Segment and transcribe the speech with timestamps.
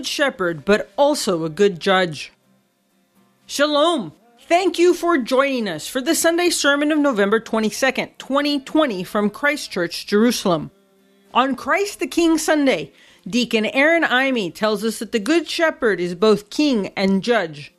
[0.00, 2.32] good shepherd, but also a good judge.
[3.44, 4.14] Shalom!
[4.48, 9.70] Thank you for joining us for the Sunday sermon of November 22nd, 2020 from Christ
[9.70, 10.70] Church, Jerusalem.
[11.34, 12.94] On Christ the King Sunday,
[13.28, 17.74] Deacon Aaron Imey tells us that the Good Shepherd is both king and judge.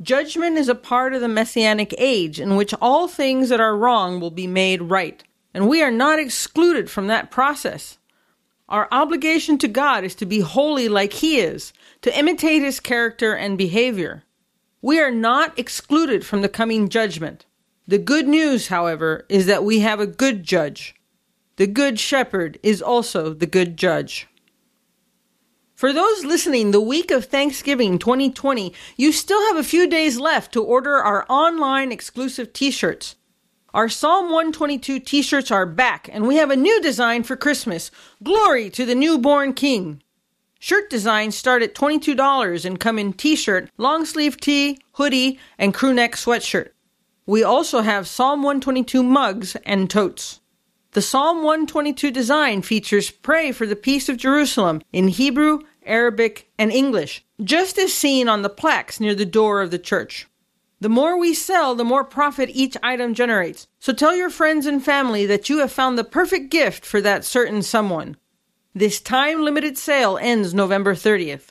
[0.00, 4.20] Judgment is a part of the Messianic age in which all things that are wrong
[4.20, 5.20] will be made right,
[5.52, 7.98] and we are not excluded from that process.
[8.68, 13.34] Our obligation to God is to be holy like He is, to imitate His character
[13.34, 14.24] and behavior.
[14.82, 17.46] We are not excluded from the coming judgment.
[17.86, 20.96] The good news, however, is that we have a good judge.
[21.56, 24.26] The good shepherd is also the good judge.
[25.76, 30.52] For those listening, the week of Thanksgiving 2020, you still have a few days left
[30.52, 33.14] to order our online exclusive t shirts.
[33.76, 37.90] Our Psalm 122 t shirts are back, and we have a new design for Christmas
[38.22, 40.02] Glory to the Newborn King.
[40.58, 45.74] Shirt designs start at $22 and come in t shirt, long sleeve tee, hoodie, and
[45.74, 46.70] crew neck sweatshirt.
[47.26, 50.40] We also have Psalm 122 mugs and totes.
[50.92, 56.72] The Psalm 122 design features Pray for the Peace of Jerusalem in Hebrew, Arabic, and
[56.72, 60.26] English, just as seen on the plaques near the door of the church.
[60.78, 63.66] The more we sell, the more profit each item generates.
[63.78, 67.24] So tell your friends and family that you have found the perfect gift for that
[67.24, 68.18] certain someone.
[68.74, 71.46] This time limited sale ends November 30th.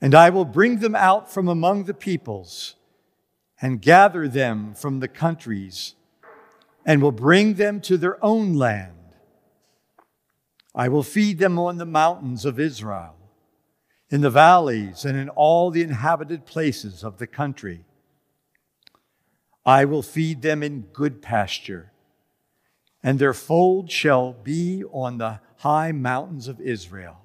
[0.00, 2.74] And I will bring them out from among the peoples
[3.62, 5.94] and gather them from the countries
[6.84, 8.92] and will bring them to their own land.
[10.74, 13.14] I will feed them on the mountains of Israel,
[14.10, 17.84] in the valleys, and in all the inhabited places of the country.
[19.64, 21.92] I will feed them in good pasture,
[23.02, 27.18] and their fold shall be on the high mountains of Israel.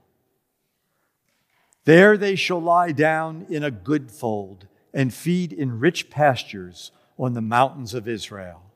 [1.85, 7.33] There they shall lie down in a good fold and feed in rich pastures on
[7.33, 8.68] the mountains of Israel.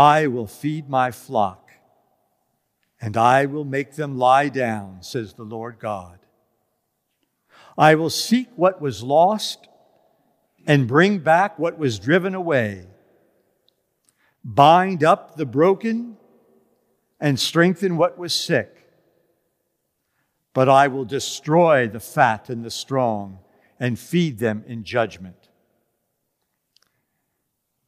[0.00, 1.72] I will feed my flock,
[3.02, 6.20] and I will make them lie down, says the Lord God.
[7.76, 9.68] I will seek what was lost
[10.66, 12.86] and bring back what was driven away,
[14.42, 16.16] bind up the broken
[17.20, 18.86] and strengthen what was sick.
[20.54, 23.40] But I will destroy the fat and the strong
[23.78, 25.50] and feed them in judgment.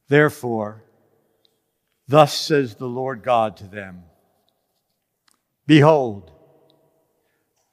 [0.08, 0.84] Therefore,
[2.08, 4.04] Thus says the Lord God to them
[5.66, 6.30] Behold,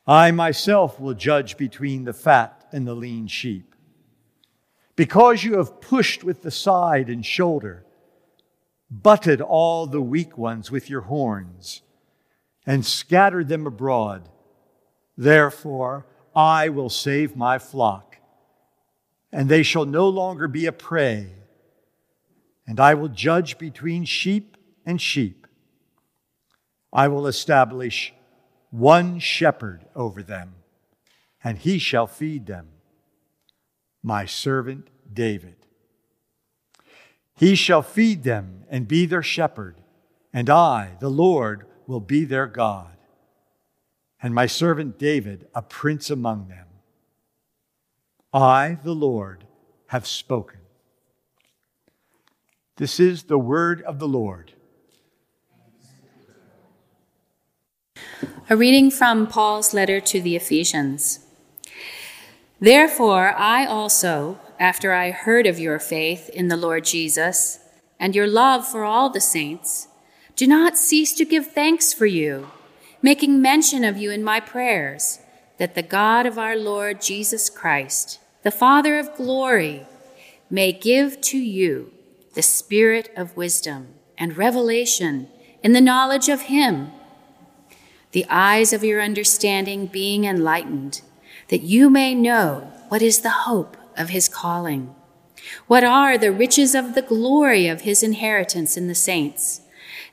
[0.06, 3.76] I myself will judge between the fat and the lean sheep.
[4.96, 7.86] Because you have pushed with the side and shoulder,
[8.92, 11.82] butted all the weak ones with your horns,
[12.66, 14.30] and scattered them abroad,
[15.18, 16.06] therefore
[16.36, 18.18] I will save my flock,
[19.32, 21.39] and they shall no longer be a prey
[22.70, 24.56] and I will judge between sheep
[24.86, 25.48] and sheep.
[26.94, 28.14] I will establish
[28.70, 30.54] one shepherd over them,
[31.44, 32.68] and he shall feed them,
[34.04, 35.56] my servant David.
[37.34, 39.82] He shall feed them and be their shepherd,
[40.32, 42.98] and I, the Lord, will be their God,
[44.22, 46.68] and my servant David a prince among them.
[48.32, 49.46] I, the Lord,
[49.88, 50.59] have spoken.
[52.80, 54.54] This is the word of the Lord.
[58.50, 61.20] A reading from Paul's letter to the Ephesians.
[62.62, 67.60] Therefore, I also, after I heard of your faith in the Lord Jesus
[68.00, 69.90] and your love for all the saints,
[70.38, 72.50] do not cease to give thanks for you,
[73.02, 75.20] making mention of you in my prayers,
[75.58, 79.86] that the God of our Lord Jesus Christ, the Father of glory,
[80.50, 81.92] may give to you
[82.34, 85.28] the spirit of wisdom and revelation
[85.64, 86.92] in the knowledge of Him,
[88.12, 91.02] the eyes of your understanding being enlightened,
[91.50, 94.94] that you may know what is the hope of His calling,
[95.68, 99.62] what are the riches of the glory of His inheritance in the saints,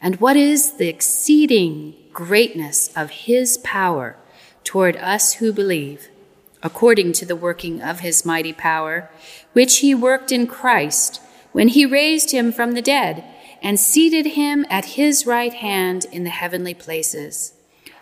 [0.00, 4.16] and what is the exceeding greatness of His power
[4.64, 6.08] toward us who believe,
[6.62, 9.10] according to the working of His mighty power,
[9.52, 11.20] which He worked in Christ
[11.56, 13.24] when He raised Him from the dead
[13.62, 17.54] and seated him at his right hand in the heavenly places,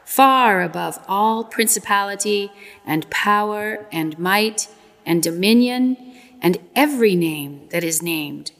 [0.04, 2.50] far above all principality
[2.84, 4.68] and power and might
[5.06, 5.96] and dominion
[6.42, 8.50] and every name that is named,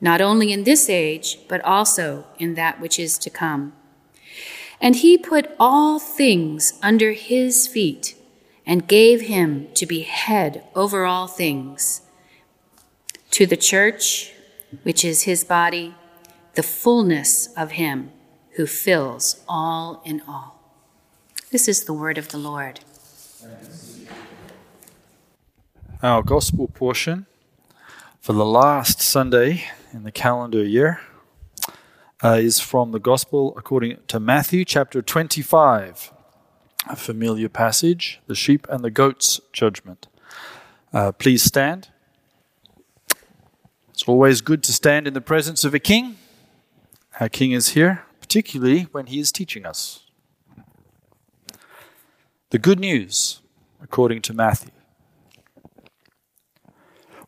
[0.00, 3.74] not only in this age, but also in that which is to come.
[4.80, 8.16] And he put all things under his feet
[8.64, 12.00] and gave him to be head over all things.
[13.32, 14.32] To the church,
[14.82, 15.94] which is his body,
[16.54, 18.10] the fullness of Him
[18.56, 20.60] who fills all in all.
[21.52, 22.80] This is the word of the Lord.
[26.02, 27.26] Our gospel portion
[28.20, 31.00] for the last Sunday in the calendar year
[32.22, 36.12] uh, is from the gospel according to Matthew chapter 25,
[36.88, 40.08] a familiar passage, the sheep and the goats judgment.
[40.92, 41.88] Uh, please stand.
[43.98, 46.18] It's always good to stand in the presence of a king.
[47.18, 50.06] Our King is here, particularly when he is teaching us.
[52.50, 53.40] The good news,
[53.82, 54.70] according to Matthew.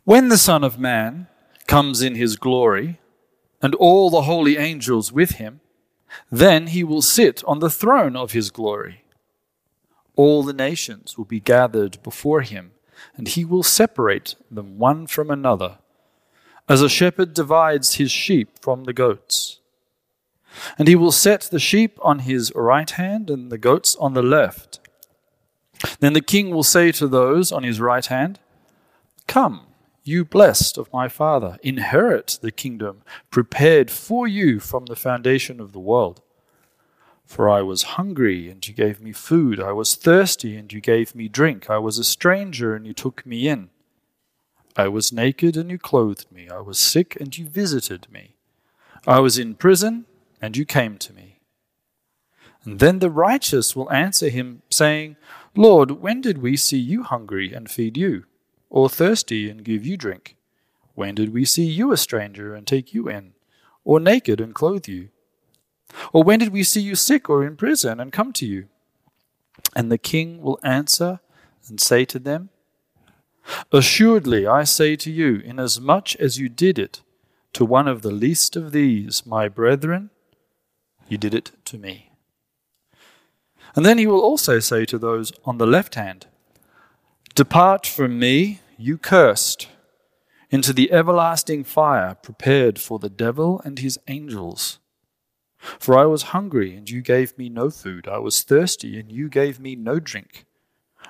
[0.05, 1.27] When the Son of Man
[1.67, 3.01] comes in his glory,
[3.61, 5.59] and all the holy angels with him,
[6.31, 9.03] then he will sit on the throne of his glory.
[10.15, 12.71] All the nations will be gathered before him,
[13.17, 15.79] and he will separate them one from another,
[16.71, 19.59] as a shepherd divides his sheep from the goats.
[20.79, 24.23] And he will set the sheep on his right hand and the goats on the
[24.23, 24.79] left.
[25.99, 28.39] Then the king will say to those on his right hand,
[29.27, 29.67] Come,
[30.05, 35.73] you blessed of my Father, inherit the kingdom prepared for you from the foundation of
[35.73, 36.23] the world.
[37.27, 39.59] For I was hungry, and you gave me food.
[39.59, 41.69] I was thirsty, and you gave me drink.
[41.69, 43.71] I was a stranger, and you took me in.
[44.77, 46.49] I was naked, and you clothed me.
[46.49, 48.37] I was sick, and you visited me.
[49.07, 50.07] I was in prison
[50.41, 51.41] and you came to me.
[52.65, 55.17] And then the righteous will answer him, saying,
[55.57, 58.25] Lord, when did we see you hungry and feed you,
[58.69, 60.37] or thirsty and give you drink?
[60.95, 63.33] When did we see you a stranger and take you in,
[63.85, 65.09] or naked and clothe you?
[66.13, 68.69] Or when did we see you sick or in prison and come to you?
[69.75, 71.21] And the king will answer
[71.69, 72.51] and say to them,
[73.73, 77.03] Assuredly, I say to you, inasmuch as you did it
[77.53, 80.11] to one of the least of these, my brethren,
[81.09, 82.13] you did it to me.
[83.75, 86.27] And then he will also say to those on the left hand,
[87.35, 89.69] Depart from me, you cursed,
[90.51, 94.79] into the everlasting fire prepared for the devil and his angels.
[95.59, 98.09] For I was hungry, and you gave me no food.
[98.09, 100.47] I was thirsty, and you gave me no drink.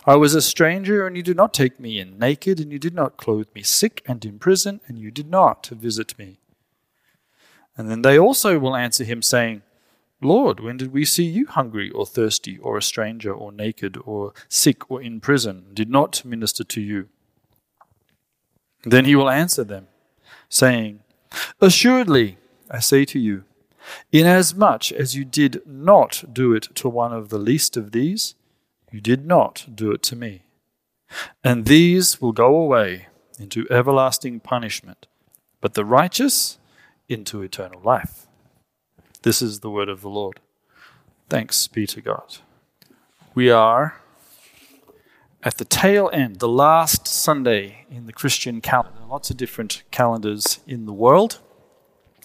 [0.06, 2.94] I was a stranger, and you did not take me in, naked, and you did
[2.94, 6.38] not clothe me, sick and in prison, and you did not visit me.
[7.76, 9.62] And then they also will answer him, saying,
[10.22, 14.32] Lord, when did we see you hungry or thirsty or a stranger or naked or
[14.48, 17.08] sick or in prison, did not minister to you?
[18.84, 19.88] Then he will answer them,
[20.48, 21.00] saying,
[21.60, 22.38] Assuredly,
[22.70, 23.44] I say to you,
[24.12, 28.34] inasmuch as you did not do it to one of the least of these,
[28.90, 30.42] you did not do it to me.
[31.42, 33.06] And these will go away
[33.38, 35.06] into everlasting punishment,
[35.60, 36.58] but the righteous
[37.08, 38.26] into eternal life.
[39.22, 40.40] This is the word of the Lord.
[41.28, 42.38] Thanks be to God.
[43.34, 44.00] We are
[45.42, 49.00] at the tail end, the last Sunday in the Christian calendar.
[49.08, 51.40] Lots of different calendars in the world.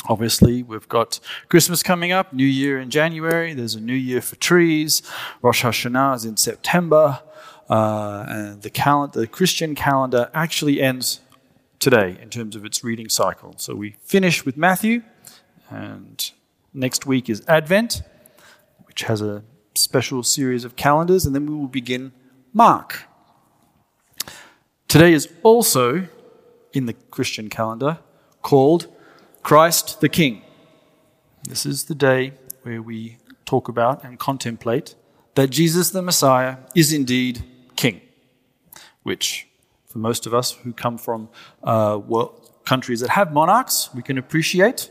[0.07, 1.19] Obviously, we've got
[1.49, 5.01] Christmas coming up, New Year in January, there's a New Year for trees,
[5.41, 7.21] Rosh Hashanah is in September,
[7.69, 11.21] uh, and the, cal- the Christian calendar actually ends
[11.79, 13.55] today in terms of its reading cycle.
[13.57, 15.01] So we finish with Matthew,
[15.69, 16.31] and
[16.77, 18.01] Next week is Advent,
[18.83, 19.45] which has a
[19.75, 22.11] special series of calendars, and then we will begin
[22.51, 23.03] Mark.
[24.89, 26.09] Today is also,
[26.73, 27.99] in the Christian calendar,
[28.41, 28.93] called
[29.45, 30.41] Christ the King.
[31.47, 32.33] This is the day
[32.63, 34.95] where we talk about and contemplate
[35.35, 37.43] that Jesus the Messiah is indeed
[37.75, 38.01] King,
[39.03, 39.47] which,
[39.85, 41.29] for most of us who come from
[41.63, 41.99] uh,
[42.63, 44.89] countries that have monarchs, we can appreciate.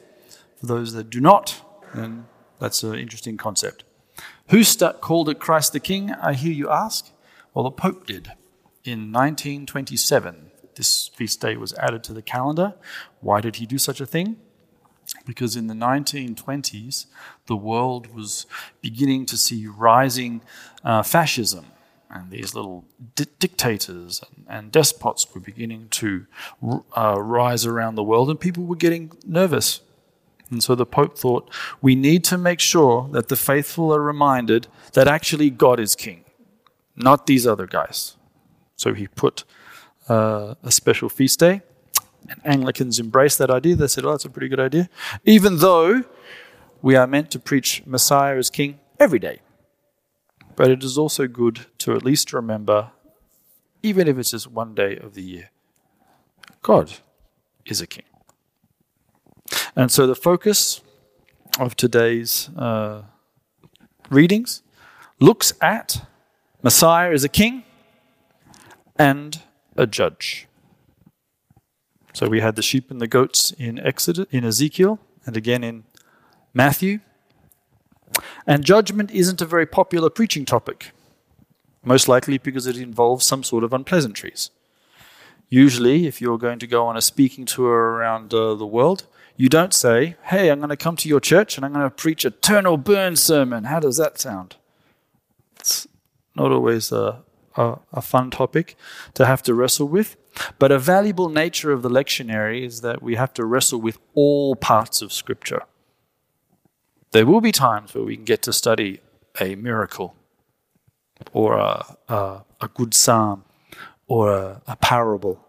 [0.60, 1.60] For those that do not,
[1.92, 2.26] then
[2.60, 3.82] that's an interesting concept.
[4.50, 7.10] Who st- called it Christ the King, I hear you ask?
[7.54, 8.28] Well, the Pope did
[8.84, 10.52] in 1927.
[10.76, 12.74] This feast day was added to the calendar.
[13.20, 14.36] Why did he do such a thing?
[15.26, 17.06] Because in the 1920s,
[17.46, 18.46] the world was
[18.80, 20.40] beginning to see rising
[20.82, 21.66] uh, fascism,
[22.10, 26.26] and these little di- dictators and, and, despots were beginning to
[26.96, 29.80] uh, rise around the world, and people were getting nervous
[30.50, 31.50] and so the Pope thought,
[31.80, 36.24] we need to make sure that the faithful are reminded that actually God is king,
[36.94, 38.16] not these other guys.
[38.76, 39.44] So he put
[40.08, 41.62] uh, a special feast day,
[42.28, 43.76] and Anglicans embraced that idea.
[43.76, 44.88] They said, oh, that's a pretty good idea.
[45.24, 46.04] Even though
[46.82, 49.40] we are meant to preach Messiah as king every day.
[50.54, 52.90] But it is also good to at least remember,
[53.82, 55.50] even if it's just one day of the year,
[56.62, 56.92] God
[57.64, 58.04] is a king.
[59.74, 60.82] And so the focus
[61.58, 63.02] of today's uh,
[64.10, 64.62] readings
[65.20, 66.06] looks at
[66.62, 67.64] Messiah as a king
[68.96, 69.40] and
[69.76, 70.46] a judge.
[72.12, 75.84] So we had the sheep and the goats in Exodus, in Ezekiel, and again in
[76.52, 77.00] Matthew.
[78.46, 80.92] And judgment isn't a very popular preaching topic,
[81.82, 84.50] most likely because it involves some sort of unpleasantries.
[85.48, 89.48] Usually, if you're going to go on a speaking tour around uh, the world, you
[89.48, 92.24] don't say, Hey, I'm going to come to your church and I'm going to preach
[92.24, 93.64] a eternal burn sermon.
[93.64, 94.56] How does that sound?
[95.58, 95.88] It's
[96.36, 97.23] not always a,
[97.56, 98.76] a, a fun topic
[99.14, 100.16] to have to wrestle with.
[100.58, 104.56] But a valuable nature of the lectionary is that we have to wrestle with all
[104.56, 105.62] parts of Scripture.
[107.12, 109.00] There will be times where we can get to study
[109.40, 110.16] a miracle
[111.32, 113.44] or a, a, a good psalm
[114.08, 115.44] or a, a parable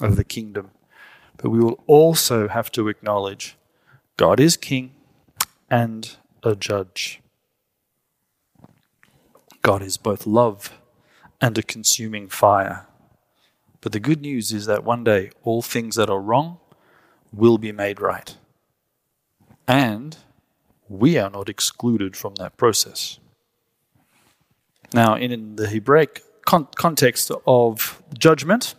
[0.00, 0.70] of the kingdom.
[1.36, 3.56] But we will also have to acknowledge
[4.16, 4.94] God is king
[5.70, 7.20] and a judge.
[9.62, 10.78] God is both love
[11.42, 12.86] and a consuming fire.
[13.82, 16.58] But the good news is that one day all things that are wrong
[17.32, 18.36] will be made right.
[19.66, 20.16] And
[20.88, 23.18] we are not excluded from that process.
[24.94, 28.74] Now, in the Hebraic con- context of judgment,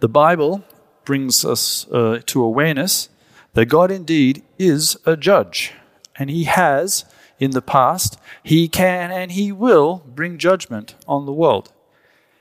[0.00, 0.64] the Bible
[1.04, 3.08] brings us uh, to awareness
[3.52, 5.72] that God indeed is a judge.
[6.18, 7.04] And He has,
[7.40, 11.72] in the past, He can and He will bring judgment on the world.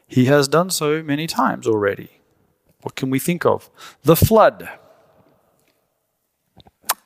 [0.07, 2.19] He has done so many times already.
[2.81, 3.69] What can we think of?
[4.03, 4.69] The flood.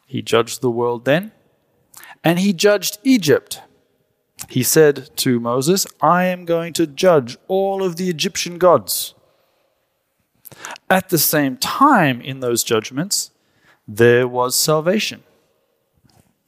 [0.06, 1.32] He judged the world then,
[2.24, 3.62] and He judged Egypt.
[4.50, 9.14] He said to Moses, I am going to judge all of the Egyptian gods.
[10.90, 13.32] At the same time, in those judgments,
[13.88, 15.24] there was salvation.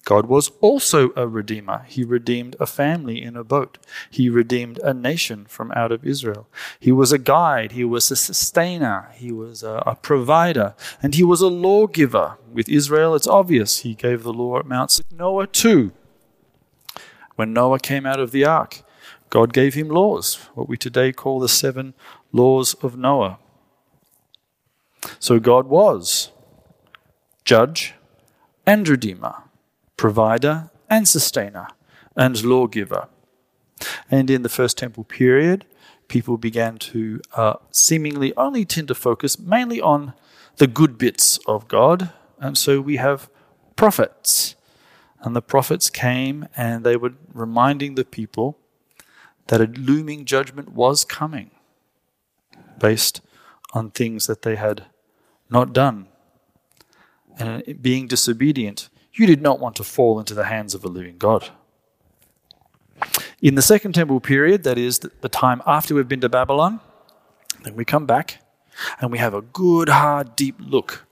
[0.05, 1.83] God was also a redeemer.
[1.87, 3.79] He redeemed a family in a boat.
[4.11, 6.47] He redeemed a nation from out of Israel.
[6.79, 7.71] He was a guide.
[7.71, 9.09] He was a sustainer.
[9.15, 10.75] He was a, a, provider.
[11.01, 12.37] And he was a lawgiver.
[12.53, 13.79] With Israel, it's obvious.
[13.79, 15.91] He gave the law at Mount Noah too.
[17.35, 18.83] When Noah came out of the ark,
[19.31, 21.95] God gave him laws, what we today call the seven
[22.31, 23.39] laws of Noah.
[25.19, 26.31] So God was
[27.43, 27.95] judge
[28.65, 29.43] and redeemer,
[29.97, 31.67] provider and sustainer,
[32.15, 33.07] and lawgiver.
[34.09, 35.65] And in the First Temple period,
[36.07, 40.13] people began to uh, seemingly only tend to focus mainly on
[40.57, 42.11] the good bits of God.
[42.39, 43.29] And so we have
[43.75, 44.55] prophets.
[45.21, 48.59] And the prophets came and they were reminding the people
[49.47, 51.51] that a looming judgment was coming
[52.79, 53.21] based
[53.73, 54.85] on things that they had
[55.49, 56.07] not done.
[57.37, 61.17] And being disobedient, you did not want to fall into the hands of a living
[61.17, 61.49] God.
[63.41, 66.79] In the Second Temple period, that is the time after we've been to Babylon,
[67.63, 68.39] then we come back
[68.99, 71.05] and we have a good, hard, deep look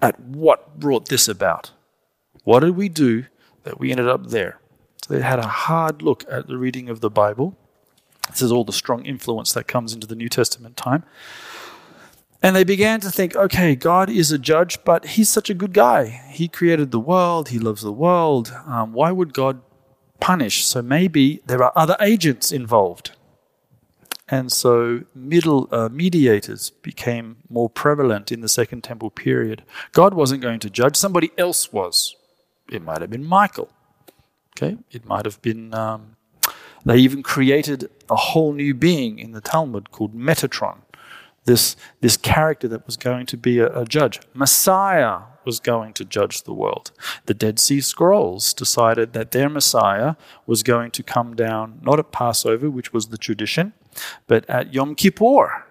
[0.00, 1.70] at what brought this about.
[2.44, 3.26] What did we do
[3.64, 4.60] that we ended up there?
[5.04, 7.56] So they had a hard look at the reading of the Bible.
[8.30, 11.04] This is all the strong influence that comes into the New Testament time.
[12.42, 15.72] And they began to think, okay, God is a judge, but he's such a good
[15.72, 16.22] guy.
[16.30, 18.54] He created the world, he loves the world.
[18.66, 19.62] Um, why would God
[20.20, 20.64] punish?
[20.64, 23.12] So maybe there are other agents involved.
[24.28, 29.62] And so middle uh, mediators became more prevalent in the Second Temple period.
[29.92, 32.16] God wasn't going to judge; somebody else was.
[32.68, 33.70] It might have been Michael.
[34.56, 35.72] Okay, it might have been.
[35.72, 36.16] Um,
[36.84, 40.78] they even created a whole new being in the Talmud called Metatron.
[41.46, 44.20] This this character that was going to be a, a judge.
[44.34, 46.90] Messiah was going to judge the world.
[47.26, 52.12] The Dead Sea Scrolls decided that their Messiah was going to come down not at
[52.12, 53.72] Passover, which was the tradition,
[54.26, 55.64] but at Yom Kippur.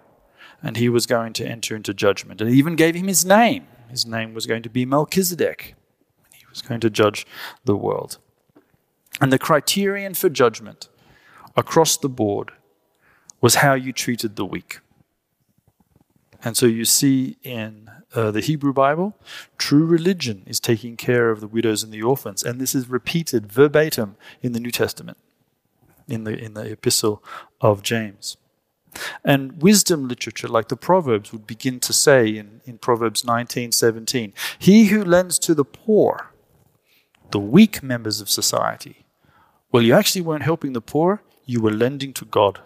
[0.64, 2.42] And he was going to enter into judgment.
[2.42, 3.68] And even gave him his name.
[3.90, 5.76] His name was going to be Melchizedek.
[6.34, 7.28] He was going to judge
[7.66, 8.18] the world.
[9.22, 10.90] And the criterion for judgment
[11.56, 12.52] across the board
[13.42, 14.80] was how you treated the weak.
[16.46, 19.18] And so you see in uh, the Hebrew Bible,
[19.58, 23.52] true religion is taking care of the widows and the orphans, and this is repeated
[23.52, 25.18] verbatim in the New Testament,
[26.08, 27.24] in the in the epistle
[27.60, 28.38] of James.
[29.24, 34.34] And wisdom literature, like the Proverbs, would begin to say in, in Proverbs 19, 17,
[34.58, 36.32] He who lends to the poor,
[37.32, 39.06] the weak members of society,
[39.72, 42.62] well, you actually weren't helping the poor, you were lending to God.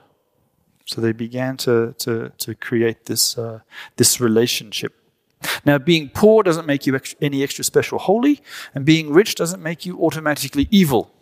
[0.89, 3.59] So they began to, to, to create this, uh,
[3.97, 4.95] this relationship.
[5.63, 8.41] Now, being poor doesn't make you any extra special holy,
[8.73, 11.13] and being rich doesn't make you automatically evil.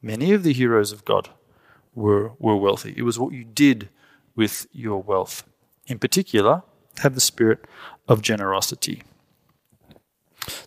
[0.00, 1.30] Many of the heroes of God
[1.92, 2.94] were, were wealthy.
[2.96, 3.88] It was what you did
[4.36, 5.42] with your wealth.
[5.88, 6.62] In particular,
[6.98, 7.64] have the spirit
[8.06, 9.02] of generosity.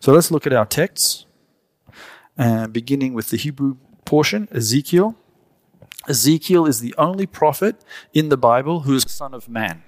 [0.01, 1.25] So let's look at our texts,
[2.37, 5.15] uh, beginning with the Hebrew portion, Ezekiel
[6.07, 9.83] Ezekiel is the only prophet in the Bible who is son of man.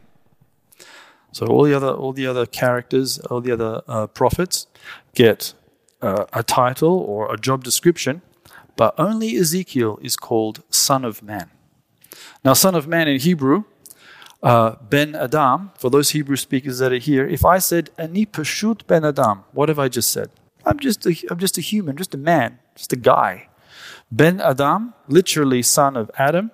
[1.31, 4.67] So all the other all the other characters, all the other uh, prophets
[5.15, 5.53] get
[6.01, 8.21] uh, a title or a job description,
[8.75, 11.49] but only Ezekiel is called son of man.
[12.43, 13.63] Now, son of man in Hebrew,
[14.41, 15.71] uh, ben Adam.
[15.77, 19.69] For those Hebrew speakers that are here, if I said ani pashut ben Adam, what
[19.69, 20.29] have I just said?
[20.65, 23.47] I'm just a, I'm just a human, just a man, just a guy.
[24.15, 26.51] Ben Adam, literally son of Adam,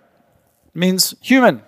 [0.74, 1.62] means human.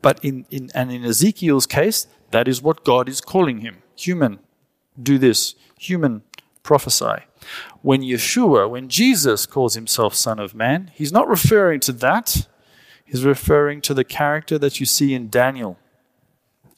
[0.00, 4.38] But in, in, and in Ezekiel's case, that is what God is calling him human.
[5.02, 6.22] Do this, human,
[6.62, 7.24] prophesy.
[7.82, 12.46] When Yeshua, when Jesus calls himself Son of Man, he's not referring to that.
[13.04, 15.80] He's referring to the character that you see in Daniel,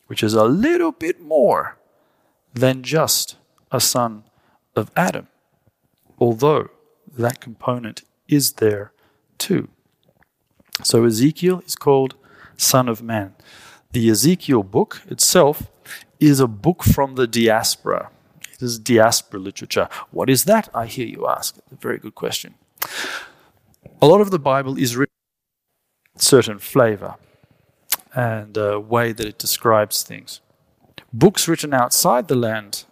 [0.06, 1.76] which is a little bit more
[2.54, 3.36] than just
[3.70, 4.24] a son
[4.74, 5.28] of Adam,
[6.18, 6.70] although
[7.18, 8.92] that component is there
[9.38, 9.68] too.
[10.82, 12.14] So Ezekiel is called
[12.56, 13.34] Son of Man.
[13.92, 15.70] The Ezekiel book itself
[16.20, 18.10] is a book from the diaspora.
[18.52, 19.88] It is diaspora literature.
[20.10, 20.68] What is that?
[20.74, 21.56] I hear you ask.
[21.70, 22.54] A very good question.
[24.00, 25.12] A lot of the Bible is written
[26.16, 27.14] certain flavor
[28.14, 30.40] and a way that it describes things.
[31.12, 32.84] Books written outside the land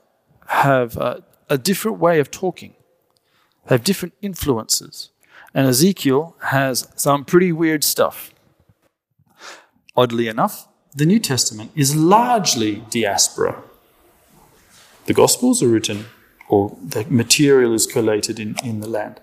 [0.49, 2.75] have a, a different way of talking.
[3.66, 5.11] They have different influences.
[5.55, 8.33] And Ezekiel has some pretty weird stuff.
[9.97, 13.62] Oddly enough, the New Testament is largely diaspora.
[15.07, 16.07] The Gospels are written,
[16.49, 19.21] or the material is collated in, in the land.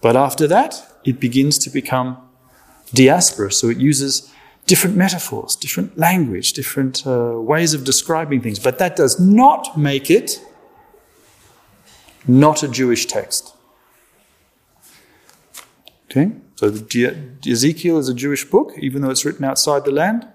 [0.00, 2.16] But after that, it begins to become
[2.94, 3.50] diaspora.
[3.50, 4.32] So it uses
[4.66, 8.58] different metaphors, different language, different uh, ways of describing things.
[8.58, 10.40] But that does not make it
[12.26, 13.51] not a Jewish text.
[16.14, 20.28] Okay, so Ezekiel is a Jewish book, even though it's written outside the land.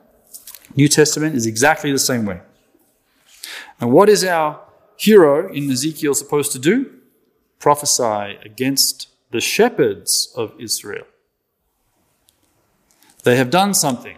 [0.75, 2.41] New Testament is exactly the same way.
[3.79, 4.59] And what is our
[4.97, 6.91] hero in Ezekiel supposed to do?
[7.59, 11.05] Prophesy against the shepherds of Israel.
[13.23, 14.17] They have done something.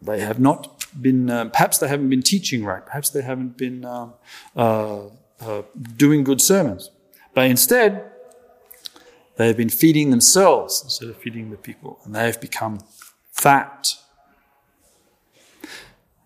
[0.00, 2.86] They have not been, uh, perhaps they haven't been teaching right.
[2.86, 4.14] Perhaps they haven't been um,
[4.56, 5.00] uh,
[5.40, 5.62] uh,
[5.98, 6.90] doing good sermons.
[7.34, 8.12] But instead,
[9.38, 12.80] they have been feeding themselves instead of feeding the people, and they have become
[13.30, 13.94] fat.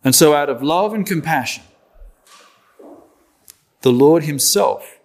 [0.02, 1.62] And so, out of love and compassion,
[3.82, 4.98] the Lord Himself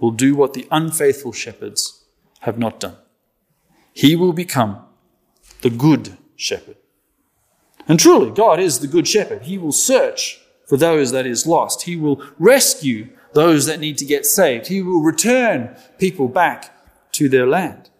[0.00, 2.04] will do what the unfaithful shepherds
[2.40, 2.96] have not done.
[3.92, 4.84] He will become
[5.60, 6.76] the good shepherd.
[7.86, 9.42] And truly, God is the good shepherd.
[9.42, 11.82] He will search for those that is lost.
[11.82, 14.66] He will rescue those that need to get saved.
[14.66, 16.70] He will return people back
[17.12, 17.90] to their land.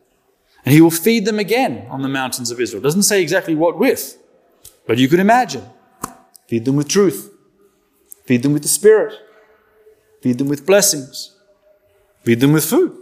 [0.65, 2.83] And he will feed them again on the mountains of Israel.
[2.83, 4.17] Doesn't say exactly what with,
[4.87, 5.65] but you could imagine.
[6.49, 7.31] Feed them with truth.
[8.27, 9.15] Feed them with the Spirit.
[10.21, 11.37] Feed them with blessings.
[12.23, 12.97] Feed them with food.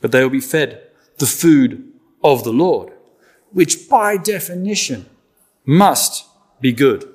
[0.00, 0.82] But they will be fed
[1.18, 1.92] the food
[2.22, 2.92] of the Lord.
[3.54, 5.06] which by definition
[5.64, 6.26] must
[6.60, 7.08] be good.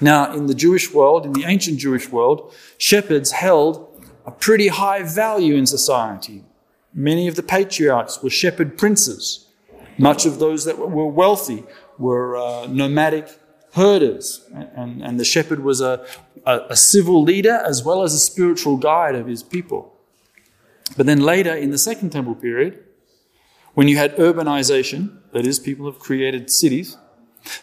[0.00, 3.95] Now, in the Jewish world, in the ancient Jewish world, shepherds held
[4.26, 6.44] a pretty high value in society.
[6.92, 9.46] Many of the patriarchs were shepherd princes.
[9.98, 11.64] Much of those that were wealthy
[11.98, 13.28] were uh, nomadic
[13.72, 14.44] herders.
[14.52, 16.04] And, and the shepherd was a,
[16.44, 19.94] a, a civil leader as well as a spiritual guide of his people.
[20.96, 22.82] But then later in the Second Temple period,
[23.74, 26.96] when you had urbanization, that is, people have created cities,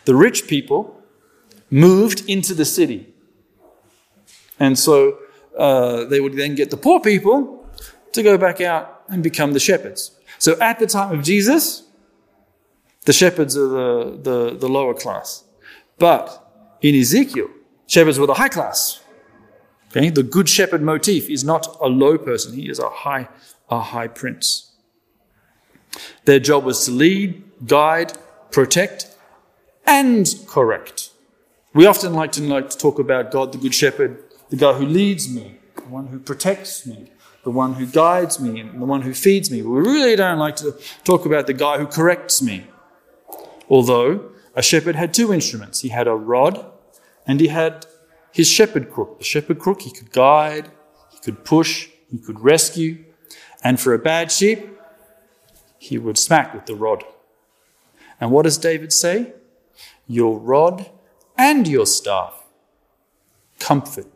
[0.06, 1.02] the rich people
[1.72, 3.12] moved into the city.
[4.60, 5.18] And so
[5.58, 7.68] uh, they would then get the poor people
[8.12, 10.12] to go back out and become the shepherds.
[10.40, 11.84] So at the time of Jesus,
[13.06, 15.44] the shepherds are the, the, the lower class.
[15.98, 17.50] But in Ezekiel,
[17.88, 19.02] shepherds were the high class.
[19.90, 20.10] Okay?
[20.10, 23.30] The good shepherd motif is not a low person, he is a high,
[23.70, 24.72] a high prince.
[26.26, 28.14] Their job was to lead, guide,
[28.52, 29.16] protect,
[29.86, 31.12] and correct.
[31.74, 34.23] We often like to, like to talk about God, the Good Shepherd,
[34.54, 37.10] the guy who leads me, the one who protects me,
[37.44, 39.64] the one who guides me, and the one who feeds me.
[39.64, 42.68] We really don't like to talk about the guy who corrects me.
[43.68, 46.64] Although a shepherd had two instruments he had a rod
[47.26, 47.88] and he had
[48.32, 49.18] his shepherd crook.
[49.18, 50.70] The shepherd crook, he could guide,
[51.12, 53.04] he could push, he could rescue.
[53.64, 54.70] And for a bad sheep,
[55.80, 57.04] he would smack with the rod.
[58.22, 59.34] And what does David say?
[60.06, 60.92] Your rod
[61.40, 62.44] and your staff
[63.58, 64.13] comfort.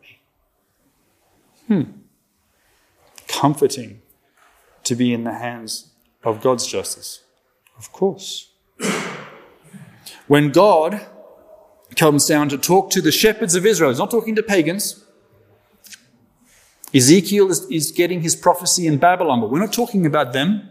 [1.68, 1.82] Hmm.
[3.28, 4.00] Comforting
[4.84, 5.92] to be in the hands
[6.24, 7.22] of God's justice.
[7.76, 8.50] Of course.
[10.26, 11.06] When God
[11.94, 15.04] comes down to talk to the shepherds of Israel, he's not talking to pagans.
[16.94, 20.70] Ezekiel is, is getting his prophecy in Babylon, but we're not talking about them.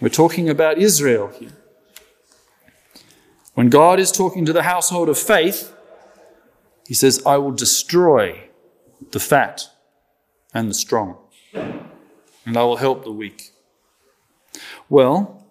[0.00, 1.52] We're talking about Israel here.
[3.54, 5.72] When God is talking to the household of faith,
[6.86, 8.43] he says, I will destroy
[9.10, 9.68] the fat
[10.52, 11.16] and the strong,
[11.52, 13.50] and I will help the weak.
[14.88, 15.46] Well,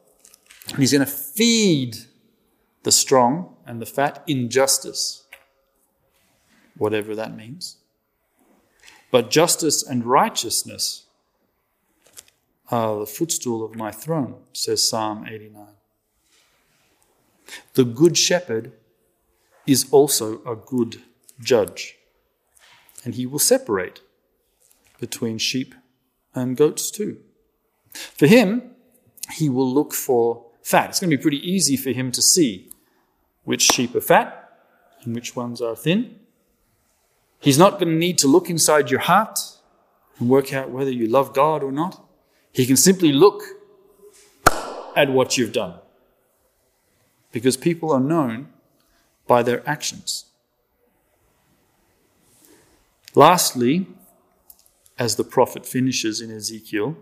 [0.77, 1.97] he's going to feed
[2.83, 5.25] the strong and the fat in justice,
[6.77, 7.77] whatever that means.
[9.11, 11.05] But justice and righteousness
[12.71, 15.67] are the footstool of my throne, says Psalm 89.
[17.75, 18.71] The good shepherd
[19.67, 21.03] is also a good
[21.39, 21.97] judge,
[23.03, 24.01] and he will separate
[24.99, 25.75] between sheep
[26.33, 27.19] and goats too.
[27.93, 28.71] For him,
[29.31, 30.89] he will look for fat.
[30.89, 32.71] It's going to be pretty easy for him to see
[33.43, 34.49] which sheep are fat
[35.03, 36.19] and which ones are thin.
[37.39, 39.37] He's not going to need to look inside your heart
[40.17, 42.01] and work out whether you love God or not.
[42.53, 43.43] He can simply look
[44.95, 45.79] at what you've done
[47.31, 48.47] because people are known
[49.27, 50.25] by their actions.
[53.15, 53.87] Lastly,
[54.97, 56.97] as the prophet finishes in Ezekiel,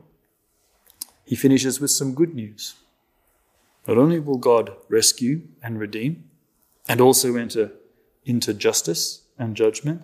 [1.25, 2.75] he finishes with some good news.
[3.87, 6.29] Not only will God rescue and redeem
[6.87, 7.71] and also enter
[8.25, 10.01] into justice and judgment,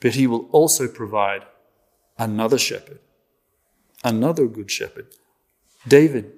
[0.00, 1.44] but he will also provide
[2.18, 3.00] another shepherd,
[4.04, 5.06] another good shepherd,
[5.86, 6.32] David,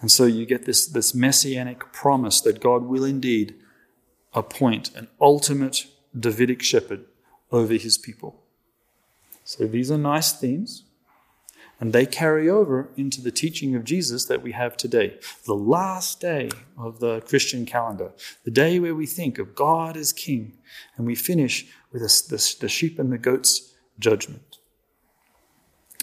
[0.00, 3.56] and so you get this, this messianic promise that God will indeed
[4.32, 5.86] appoint an ultimate
[6.18, 7.04] Davidic shepherd
[7.50, 8.42] over his people.
[9.44, 10.84] So these are nice themes,
[11.80, 15.18] and they carry over into the teaching of Jesus that we have today.
[15.46, 18.12] The last day of the Christian calendar,
[18.44, 20.54] the day where we think of God as King,
[20.96, 24.58] and we finish with the, the sheep and the goats judgment.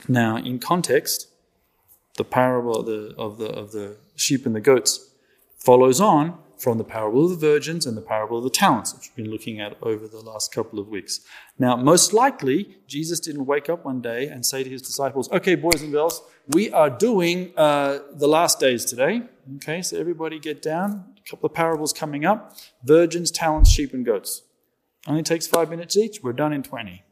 [0.07, 1.27] Now, in context,
[2.17, 5.09] the parable of the, of the, of the sheep and the goats
[5.57, 9.09] follows on from the parable of the virgins and the parable of the talents, which
[9.09, 11.21] we've been looking at over the last couple of weeks.
[11.59, 15.55] Now, most likely, Jesus didn't wake up one day and say to his disciples, Okay,
[15.55, 19.23] boys and girls, we are doing uh, the last days today.
[19.57, 21.05] Okay, so everybody get down.
[21.17, 24.43] A couple of parables coming up virgins, talents, sheep, and goats.
[25.07, 26.23] Only takes five minutes each.
[26.23, 27.03] We're done in 20.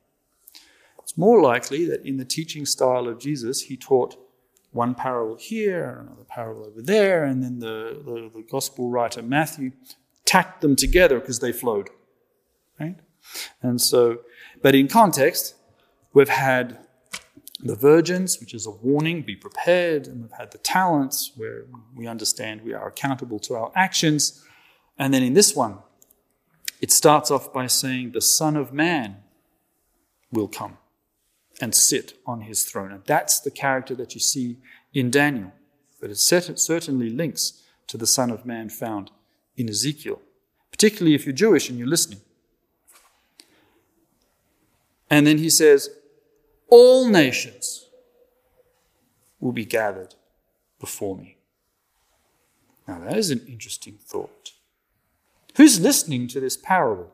[0.99, 4.17] It's more likely that in the teaching style of Jesus, he taught
[4.73, 9.21] one parable here, and another parable over there, and then the, the, the gospel writer
[9.21, 9.71] Matthew
[10.25, 11.89] tacked them together because they flowed.
[12.79, 12.97] Right?
[13.61, 14.19] And so,
[14.61, 15.55] but in context,
[16.13, 16.79] we've had
[17.59, 22.07] the virgins, which is a warning, be prepared, and we've had the talents, where we
[22.07, 24.43] understand we are accountable to our actions.
[24.97, 25.77] And then in this one,
[26.81, 29.17] it starts off by saying, The Son of Man
[30.31, 30.77] will come
[31.61, 32.91] and sit on his throne.
[32.91, 34.57] And that's the character that you see
[34.93, 35.51] in Daniel.
[35.99, 39.09] but it certainly links to the Son of Man found
[39.55, 40.21] in Ezekiel,
[40.69, 42.19] particularly if you're Jewish and you're listening.
[45.09, 45.89] And then he says,
[46.67, 47.87] All nations
[49.39, 50.15] will be gathered
[50.79, 51.37] before me.
[52.87, 54.51] Now, that is an interesting thought.
[55.55, 57.12] Who's listening to this parable?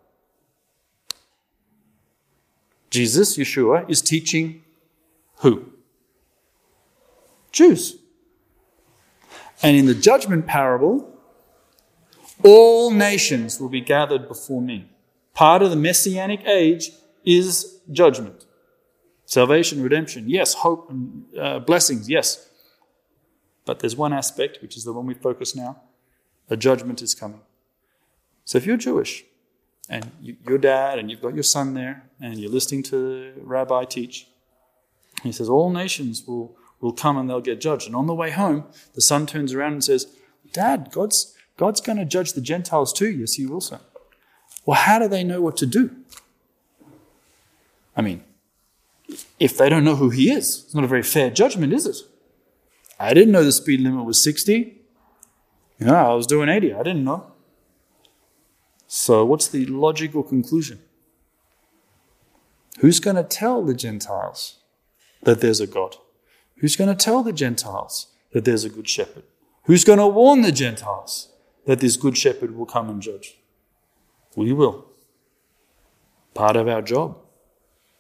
[2.90, 4.64] Jesus, Yeshua, is teaching
[5.38, 5.72] who?
[7.52, 7.98] Jews.
[9.62, 11.14] And in the judgment parable,
[12.44, 14.90] all nations will be gathered before me.
[15.34, 16.92] Part of the messianic age
[17.26, 18.46] is judgment.
[19.26, 20.54] Salvation, redemption, yes.
[20.56, 22.50] Hope and uh, blessings, yes.
[23.66, 25.82] But there's one aspect, which is the one we focus now.
[26.50, 27.42] A judgment is coming.
[28.44, 29.26] So if you're Jewish,
[29.90, 33.86] and you, your dad, and you've got your son there, and you're listening to Rabbi
[33.86, 34.28] teach,
[35.24, 37.88] he says, All nations will, will come and they'll get judged.
[37.88, 40.08] And on the way home, the son turns around and says,
[40.54, 43.10] Dad, God's, God's going to judge the Gentiles too.
[43.10, 43.82] Yes, he will, son.
[44.66, 45.96] Well, how do they know what to do?
[47.98, 48.24] I mean,
[49.40, 51.98] if they don't know who he is, it's not a very fair judgment, is it?
[53.00, 54.76] I didn't know the speed limit was 60.
[55.80, 56.74] You know, I was doing 80.
[56.74, 57.29] I didn't know.
[58.92, 60.80] So, what's the logical conclusion?
[62.80, 64.58] Who's going to tell the Gentiles
[65.22, 65.98] that there's a God?
[66.58, 69.26] Who's going to tell the Gentiles that there's a good shepherd?
[69.66, 71.32] Who's going to warn the Gentiles
[71.68, 73.38] that this good shepherd will come and judge?
[74.36, 74.88] We will.
[76.34, 77.16] Part of our job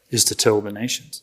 [0.10, 1.22] is to tell the nations.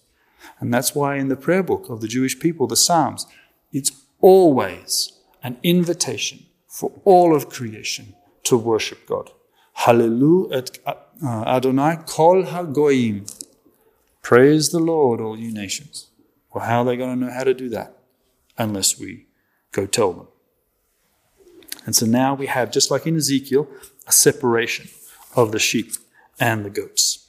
[0.60, 3.26] And that's why in the prayer book of the Jewish people, the Psalms,
[3.72, 9.32] it's always an invitation for all of creation to worship God.
[9.76, 10.94] Hallelujah uh,
[11.46, 13.30] Adonai kol hagoyim.
[14.22, 16.08] Praise the Lord, all you nations.
[16.52, 17.98] Well, how are they going to know how to do that?
[18.58, 19.26] Unless we
[19.72, 20.28] go tell them.
[21.84, 23.68] And so now we have, just like in Ezekiel,
[24.08, 24.88] a separation
[25.36, 25.92] of the sheep
[26.40, 27.28] and the goats.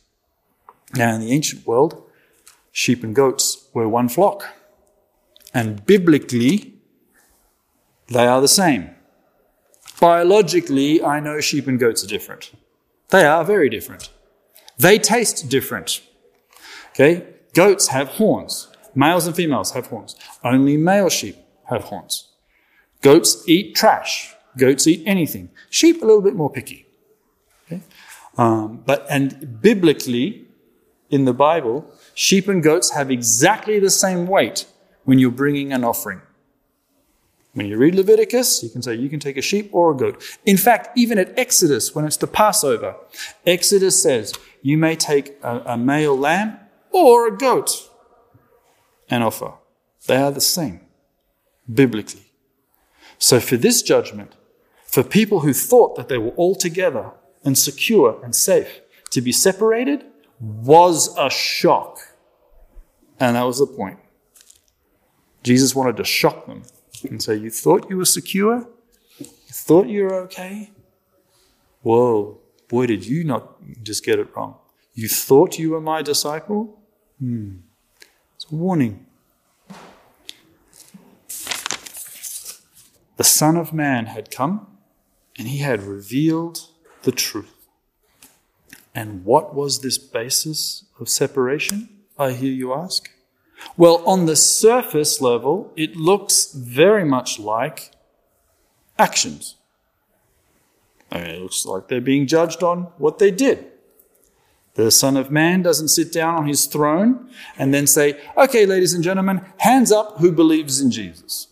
[0.95, 2.01] Now, in the ancient world,
[2.71, 4.45] sheep and goats were one flock.
[5.53, 6.75] And biblically,
[8.07, 8.91] they are the same.
[9.99, 12.51] Biologically, I know sheep and goats are different.
[13.09, 14.09] They are very different.
[14.77, 16.01] They taste different.
[16.91, 17.25] Okay?
[17.53, 18.67] Goats have horns.
[18.93, 20.15] Males and females have horns.
[20.43, 22.29] Only male sheep have horns.
[23.01, 24.33] Goats eat trash.
[24.57, 25.49] Goats eat anything.
[25.69, 26.85] Sheep a little bit more picky.
[27.65, 27.81] Okay?
[28.37, 30.47] Um, but and biblically,
[31.09, 34.65] in the Bible, sheep and goats have exactly the same weight
[35.05, 36.21] when you're bringing an offering.
[37.57, 40.23] When you read Leviticus, you can say you can take a sheep or a goat.
[40.45, 42.95] In fact, even at Exodus, when it's the Passover,
[43.47, 46.59] Exodus says you may take a, a male lamb
[46.91, 47.89] or a goat
[49.09, 49.53] and offer.
[50.05, 50.81] They are the same,
[51.73, 52.31] biblically.
[53.17, 54.35] So for this judgment,
[54.85, 57.09] for people who thought that they were all together
[57.43, 60.05] and secure and safe, to be separated
[60.39, 61.97] was a shock.
[63.19, 63.97] And that was the point.
[65.41, 66.61] Jesus wanted to shock them
[67.03, 68.67] and say, You thought you were secure?
[69.19, 70.71] You thought you were okay?
[71.81, 74.55] Whoa, boy, did you not just get it wrong.
[74.93, 76.79] You thought you were my disciple?
[77.19, 77.57] Hmm.
[78.35, 79.05] It's a warning.
[83.17, 84.67] The Son of Man had come
[85.37, 86.67] and he had revealed
[87.03, 87.53] the truth.
[88.93, 91.89] And what was this basis of separation?
[92.17, 93.09] I hear you ask.
[93.75, 97.91] Well, on the surface level, it looks very much like
[98.97, 99.55] actions.
[101.11, 103.65] I mean, it looks like they're being judged on what they did.
[104.73, 108.93] The Son of Man doesn't sit down on his throne and then say, okay, ladies
[108.93, 111.47] and gentlemen, hands up who believes in Jesus.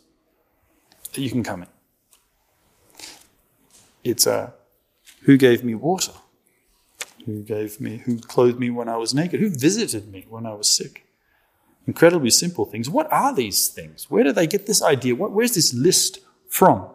[1.14, 1.68] You can come in.
[4.04, 4.54] It's a
[5.22, 6.12] who gave me water?
[7.26, 9.40] Who gave me, who clothed me when I was naked?
[9.40, 11.05] Who visited me when I was sick?
[11.88, 12.90] Incredibly simple things.
[12.90, 14.10] What are these things?
[14.10, 15.16] Where do they get this idea?
[15.16, 16.20] What, where's this list
[16.50, 16.88] from?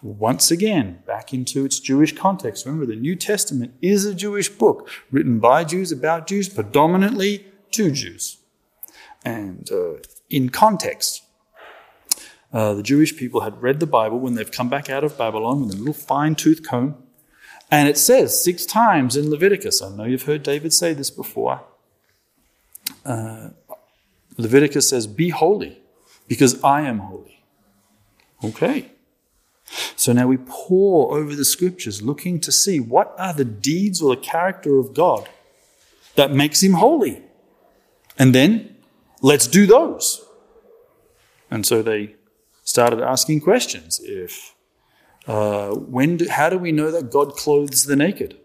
[0.00, 2.64] Once again, back into its Jewish context.
[2.64, 7.90] Remember, the New Testament is a Jewish book written by Jews about Jews, predominantly to
[7.90, 8.38] Jews.
[9.24, 9.94] And uh,
[10.30, 11.24] in context,
[12.52, 15.66] uh, the Jewish people had read the Bible when they've come back out of Babylon
[15.66, 16.96] with a little fine tooth comb.
[17.70, 21.62] And it says six times in Leviticus, I know you've heard David say this before,
[23.04, 23.50] uh,
[24.38, 25.82] Leviticus says, Be holy,
[26.26, 27.44] because I am holy.
[28.42, 28.92] Okay.
[29.96, 34.14] So now we pore over the scriptures looking to see what are the deeds or
[34.14, 35.28] the character of God
[36.14, 37.22] that makes him holy.
[38.18, 38.76] And then
[39.20, 40.24] let's do those.
[41.50, 42.14] And so they
[42.64, 44.00] started asking questions.
[44.02, 44.54] If
[45.26, 48.38] uh, when do, how do we know that God clothes the naked?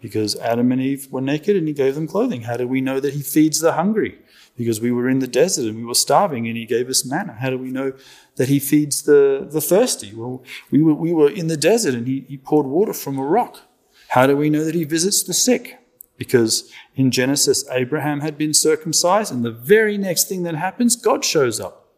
[0.00, 2.42] Because Adam and Eve were naked and he gave them clothing.
[2.42, 4.18] How do we know that he feeds the hungry?
[4.56, 7.34] Because we were in the desert and we were starving and he gave us manna.
[7.34, 7.92] How do we know
[8.36, 10.14] that he feeds the, the thirsty?
[10.14, 13.24] Well, we were, we were in the desert and he, he poured water from a
[13.24, 13.60] rock.
[14.08, 15.78] How do we know that he visits the sick?
[16.16, 21.24] Because in Genesis, Abraham had been circumcised, and the very next thing that happens, God
[21.24, 21.88] shows up.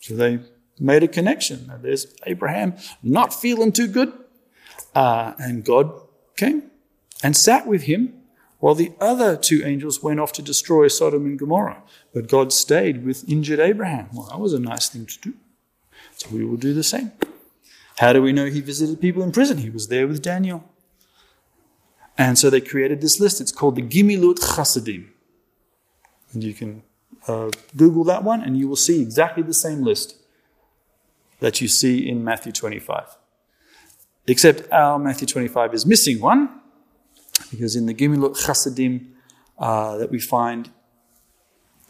[0.00, 0.40] So they
[0.80, 1.70] made a connection.
[1.80, 4.12] There's Abraham not feeling too good,
[4.96, 5.92] uh, and God
[6.36, 6.70] came
[7.22, 8.14] and sat with him
[8.60, 11.82] while the other two angels went off to destroy Sodom and Gomorrah.
[12.12, 14.08] But God stayed with injured Abraham.
[14.12, 15.34] Well, that was a nice thing to do.
[16.16, 17.12] So we will do the same.
[17.98, 19.58] How do we know he visited people in prison?
[19.58, 20.64] He was there with Daniel.
[22.16, 23.40] And so they created this list.
[23.40, 25.12] It's called the Gimilut Chassidim.
[26.32, 26.82] And you can
[27.28, 30.16] uh, Google that one and you will see exactly the same list
[31.40, 33.16] that you see in Matthew 25.
[34.26, 36.57] Except our Matthew 25 is missing one
[37.50, 39.14] because in the Gimilut Chassidim
[39.58, 40.70] uh, that we find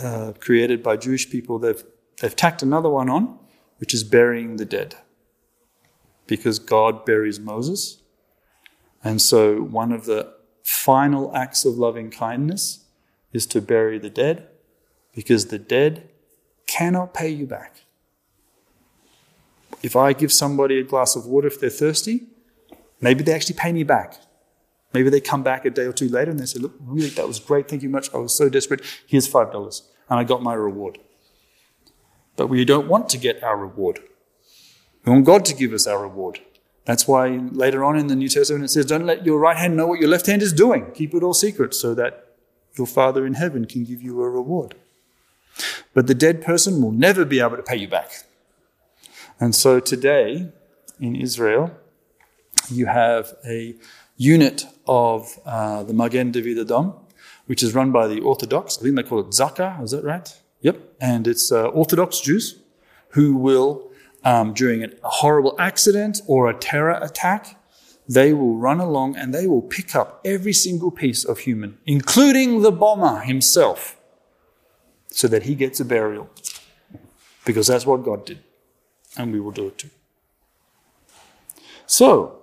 [0.00, 1.82] uh, created by Jewish people, they've,
[2.20, 3.38] they've tacked another one on,
[3.78, 4.96] which is burying the dead.
[6.26, 8.02] Because God buries Moses.
[9.02, 12.84] And so one of the final acts of loving kindness
[13.32, 14.48] is to bury the dead
[15.14, 16.08] because the dead
[16.66, 17.84] cannot pay you back.
[19.82, 22.26] If I give somebody a glass of water if they're thirsty,
[23.00, 24.16] maybe they actually pay me back.
[24.92, 27.26] Maybe they come back a day or two later and they say, Look, really, that
[27.26, 27.68] was great.
[27.68, 28.12] Thank you much.
[28.14, 28.82] I was so desperate.
[29.06, 29.82] Here's $5.
[30.08, 30.98] And I got my reward.
[32.36, 34.00] But we don't want to get our reward.
[35.04, 36.40] We want God to give us our reward.
[36.84, 39.76] That's why later on in the New Testament it says, Don't let your right hand
[39.76, 40.90] know what your left hand is doing.
[40.92, 42.36] Keep it all secret so that
[42.78, 44.74] your Father in heaven can give you a reward.
[45.92, 48.22] But the dead person will never be able to pay you back.
[49.40, 50.50] And so today
[51.00, 51.72] in Israel,
[52.70, 53.74] you have a
[54.18, 56.94] unit of uh, the Magen David Adom,
[57.46, 58.76] which is run by the Orthodox.
[58.78, 60.28] I think they call it Zaka, is that right?
[60.60, 60.96] Yep.
[61.00, 62.60] And it's uh, Orthodox Jews
[63.10, 63.90] who will,
[64.24, 67.56] um, during a horrible accident or a terror attack,
[68.08, 72.62] they will run along and they will pick up every single piece of human, including
[72.62, 73.96] the bomber himself,
[75.10, 76.28] so that he gets a burial.
[77.44, 78.40] Because that's what God did.
[79.16, 79.90] And we will do it too.
[81.86, 82.37] So,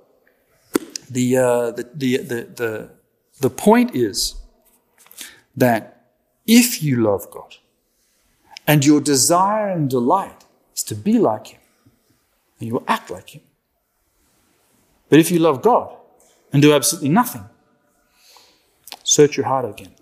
[1.09, 2.89] the, uh, the, the, the, the,
[3.39, 4.35] the point is
[5.55, 6.11] that
[6.45, 7.55] if you love God
[8.67, 11.59] and your desire and delight is to be like Him,
[12.59, 13.41] and you will act like Him.
[15.09, 15.95] But if you love God
[16.51, 17.45] and do absolutely nothing,
[19.03, 19.93] search your heart again.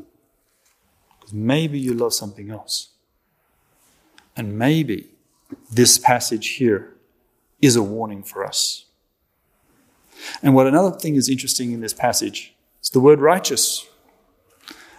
[1.19, 2.89] Because maybe you love something else.
[4.35, 5.09] And maybe
[5.71, 6.95] this passage here
[7.61, 8.85] is a warning for us.
[10.41, 13.85] And what another thing is interesting in this passage is the word righteous.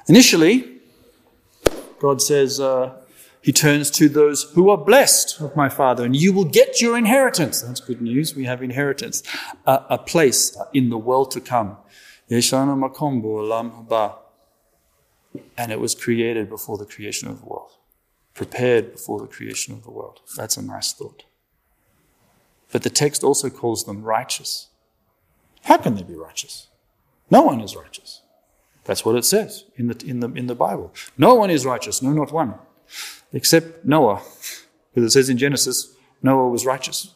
[0.09, 0.81] Initially,
[1.99, 2.95] God says, uh,
[3.41, 6.99] He turns to those who are blessed of my Father, and you will get your
[6.99, 7.63] inheritance.
[7.63, 8.35] That's good news.
[8.35, 9.23] We have inheritance,
[9.67, 11.79] uh, a place in the world to come.
[12.31, 12.39] And
[15.73, 17.73] it was created before the creation of the world,
[18.35, 20.21] prepared before the creation of the world.
[20.37, 21.25] That's a nice thought.
[22.73, 24.69] But the text also calls them righteous.
[25.65, 26.69] How can they be righteous?
[27.31, 28.23] No one is righteous.
[28.85, 30.93] That's what it says in the, in the, in the Bible.
[31.17, 32.55] No one is righteous, no, not one,
[33.33, 34.23] except Noah.
[34.93, 37.15] Because it says in Genesis, Noah was righteous.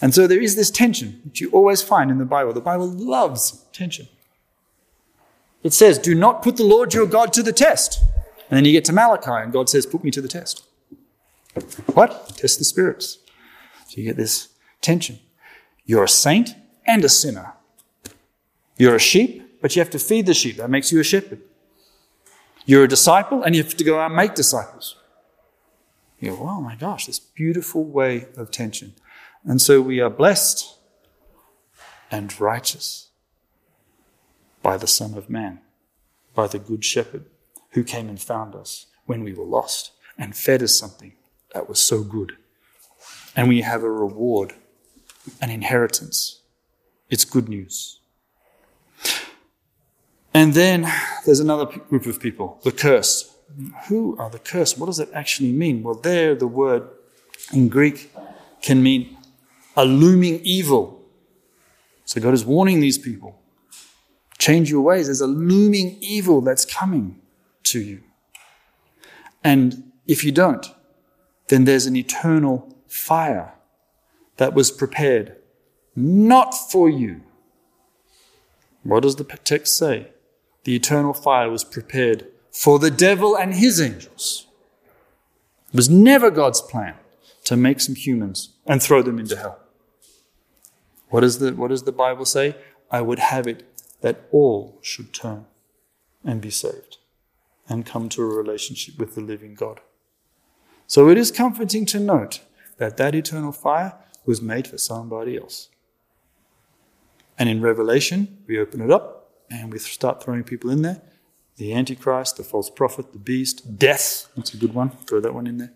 [0.00, 2.52] And so there is this tension, which you always find in the Bible.
[2.52, 4.08] The Bible loves tension.
[5.62, 8.00] It says, Do not put the Lord your God to the test.
[8.50, 10.66] And then you get to Malachi, and God says, Put me to the test.
[11.94, 12.36] What?
[12.36, 13.18] Test the spirits.
[13.88, 14.48] So you get this
[14.80, 15.20] tension.
[15.84, 16.56] You're a saint,
[16.86, 17.54] and a sinner.
[18.76, 20.56] You're a sheep, but you have to feed the sheep.
[20.56, 21.40] That makes you a shepherd.
[22.64, 24.96] You're a disciple, and you have to go out and make disciples.
[26.20, 28.94] You go, oh my gosh, this beautiful way of tension.
[29.44, 30.78] And so we are blessed
[32.10, 33.08] and righteous
[34.62, 35.60] by the Son of Man,
[36.34, 37.24] by the Good Shepherd,
[37.70, 41.14] who came and found us when we were lost and fed us something
[41.54, 42.36] that was so good.
[43.34, 44.54] And we have a reward,
[45.40, 46.41] an inheritance
[47.12, 48.00] it's good news.
[50.32, 50.90] And then
[51.26, 53.36] there's another group of people, the curse.
[53.88, 54.78] Who are the curse?
[54.78, 55.82] What does it actually mean?
[55.82, 56.88] Well, there the word
[57.52, 58.10] in Greek
[58.62, 59.18] can mean
[59.76, 61.02] a looming evil.
[62.06, 63.38] So God is warning these people
[64.38, 65.06] change your ways.
[65.06, 67.20] There's a looming evil that's coming
[67.64, 68.02] to you.
[69.44, 70.66] And if you don't,
[71.46, 73.54] then there's an eternal fire
[74.38, 75.36] that was prepared
[75.94, 77.20] not for you.
[78.82, 80.08] What does the text say?
[80.64, 84.46] The eternal fire was prepared for the devil and his angels.
[85.72, 86.94] It was never God's plan
[87.44, 89.58] to make some humans and throw them into hell.
[91.08, 92.56] What, is the, what does the Bible say?
[92.90, 93.64] I would have it
[94.00, 95.46] that all should turn
[96.24, 96.98] and be saved
[97.68, 99.80] and come to a relationship with the living God.
[100.86, 102.40] So it is comforting to note
[102.76, 103.94] that that eternal fire
[104.26, 105.68] was made for somebody else.
[107.38, 111.02] And in Revelation, we open it up and we start throwing people in there.
[111.56, 114.28] The Antichrist, the false prophet, the beast, death.
[114.36, 114.90] That's a good one.
[114.90, 115.72] Throw that one in there.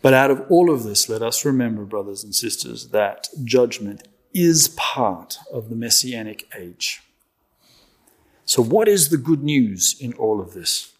[0.00, 4.68] But out of all of this, let us remember, brothers and sisters, that judgment is
[4.76, 7.02] part of the messianic age.
[8.44, 10.92] So, what is the good news in all of this?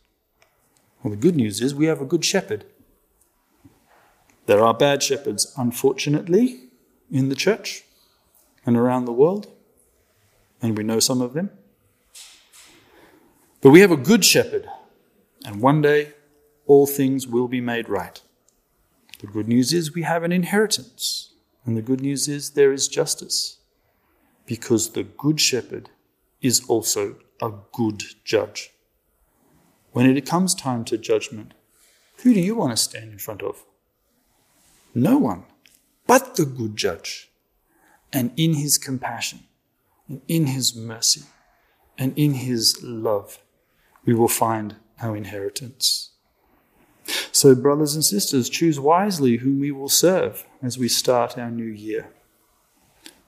[1.02, 2.64] Well, the good news is we have a good shepherd.
[4.46, 6.67] There are bad shepherds, unfortunately,
[7.10, 7.82] in the church
[8.66, 9.46] and around the world,
[10.60, 11.50] and we know some of them.
[13.60, 14.68] But we have a good shepherd,
[15.44, 16.12] and one day
[16.66, 18.20] all things will be made right.
[19.20, 21.32] The good news is we have an inheritance,
[21.64, 23.58] and the good news is there is justice,
[24.46, 25.90] because the good shepherd
[26.40, 28.70] is also a good judge.
[29.92, 31.54] When it comes time to judgment,
[32.22, 33.64] who do you want to stand in front of?
[34.94, 35.44] No one
[36.08, 37.30] but the good judge.
[38.12, 39.40] And in his compassion,
[40.08, 41.22] and in his mercy,
[41.96, 43.38] and in his love,
[44.04, 46.10] we will find our inheritance.
[47.30, 51.70] So, brothers and sisters, choose wisely whom we will serve as we start our new
[51.70, 52.08] year.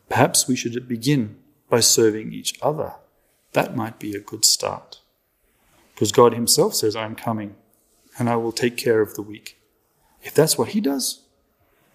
[0.08, 1.36] Perhaps we should begin
[1.68, 2.94] by serving each other.
[3.52, 5.00] That might be a good start.
[5.94, 7.56] Because God Himself says, I'm coming
[8.18, 9.58] and I will take care of the weak.
[10.22, 11.26] If that's what He does,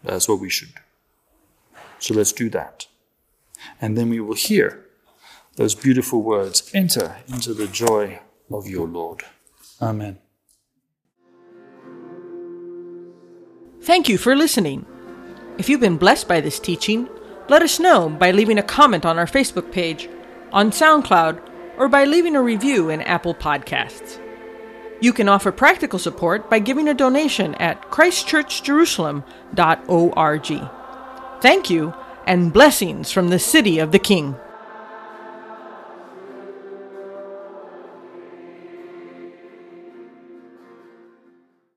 [0.06, 0.82] that's what we should do.
[2.00, 2.88] So let's do that.
[3.82, 4.86] And then we will hear
[5.56, 8.20] those beautiful words enter into the joy
[8.52, 9.24] of your Lord.
[9.82, 10.20] Amen.
[13.82, 14.86] Thank you for listening.
[15.58, 17.08] If you've been blessed by this teaching,
[17.48, 20.10] let us know by leaving a comment on our Facebook page,
[20.52, 21.40] on SoundCloud,
[21.78, 24.20] or by leaving a review in Apple Podcasts.
[25.02, 30.70] You can offer practical support by giving a donation at christchurchjerusalem.org.
[31.42, 31.94] Thank you,
[32.26, 34.38] and blessings from the City of the King.